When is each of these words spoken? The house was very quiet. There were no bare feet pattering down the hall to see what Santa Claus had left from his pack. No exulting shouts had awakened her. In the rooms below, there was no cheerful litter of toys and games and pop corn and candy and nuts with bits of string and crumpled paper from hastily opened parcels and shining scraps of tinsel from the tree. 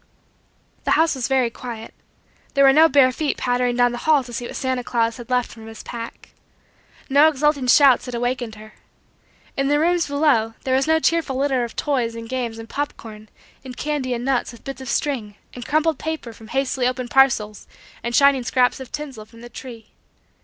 The 0.83 0.91
house 0.97 1.13
was 1.13 1.27
very 1.27 1.51
quiet. 1.51 1.93
There 2.55 2.63
were 2.63 2.73
no 2.73 2.89
bare 2.89 3.11
feet 3.11 3.37
pattering 3.37 3.75
down 3.75 3.91
the 3.91 3.99
hall 3.99 4.23
to 4.23 4.33
see 4.33 4.47
what 4.47 4.55
Santa 4.55 4.83
Claus 4.83 5.17
had 5.17 5.29
left 5.29 5.51
from 5.51 5.67
his 5.67 5.83
pack. 5.83 6.29
No 7.07 7.27
exulting 7.27 7.67
shouts 7.67 8.07
had 8.07 8.15
awakened 8.15 8.55
her. 8.55 8.73
In 9.55 9.67
the 9.67 9.79
rooms 9.79 10.07
below, 10.07 10.55
there 10.63 10.73
was 10.73 10.87
no 10.87 10.97
cheerful 10.99 11.35
litter 11.35 11.63
of 11.63 11.75
toys 11.75 12.15
and 12.15 12.27
games 12.27 12.57
and 12.57 12.67
pop 12.67 12.97
corn 12.97 13.29
and 13.63 13.77
candy 13.77 14.15
and 14.15 14.25
nuts 14.25 14.51
with 14.51 14.63
bits 14.63 14.81
of 14.81 14.89
string 14.89 15.35
and 15.53 15.67
crumpled 15.67 15.99
paper 15.99 16.33
from 16.33 16.47
hastily 16.47 16.87
opened 16.87 17.11
parcels 17.11 17.67
and 18.01 18.15
shining 18.15 18.41
scraps 18.41 18.79
of 18.79 18.91
tinsel 18.91 19.23
from 19.25 19.41
the 19.41 19.49
tree. 19.49 19.91